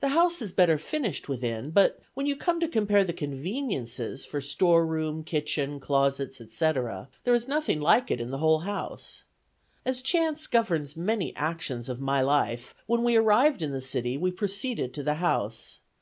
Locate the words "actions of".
11.36-12.00